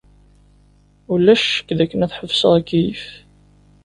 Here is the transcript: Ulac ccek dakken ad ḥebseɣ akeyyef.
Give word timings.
Ulac 1.13 1.43
ccek 1.47 1.69
dakken 1.77 2.03
ad 2.05 2.15
ḥebseɣ 2.19 2.51
akeyyef. 2.59 3.05